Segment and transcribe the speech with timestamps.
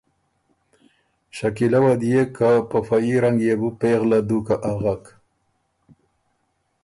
[1.37, 5.03] شکیلۀ وه ديېک که په فه يي رنګ يې بو پېغله دُوکه اغک